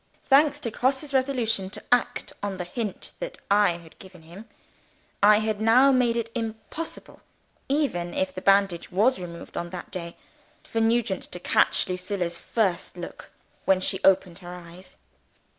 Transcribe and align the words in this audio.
Thanks 0.23 0.59
to 0.61 0.71
Grosse's 0.71 1.13
resolution 1.13 1.69
to 1.69 1.83
act 1.91 2.33
on 2.41 2.57
the 2.57 2.63
hint 2.63 3.11
that 3.19 3.37
I 3.51 3.73
had 3.73 3.99
given 3.99 4.21
to 4.23 4.27
him, 4.29 4.49
I 5.21 5.37
had 5.37 5.61
now 5.61 5.91
made 5.91 6.17
it 6.17 6.31
impossible 6.33 7.21
even 7.69 8.15
if 8.15 8.33
the 8.33 8.41
bandage 8.41 8.91
was 8.91 9.19
removed 9.19 9.55
on 9.57 9.69
that 9.69 9.91
day 9.91 10.17
for 10.63 10.81
Nugent 10.81 11.31
to 11.31 11.39
catch 11.39 11.87
Lucilla's 11.87 12.39
first 12.39 12.97
look 12.97 13.29
when 13.65 13.79
she 13.79 13.99
opened 14.03 14.39
her 14.39 14.55
eyes. 14.55 14.97